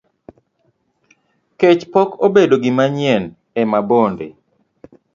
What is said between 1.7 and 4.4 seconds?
pok obedo gimanyien e Mabonde.